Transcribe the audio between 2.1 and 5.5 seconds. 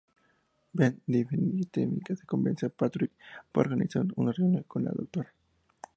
convence a Patrick para organizar una reunión con la Dra.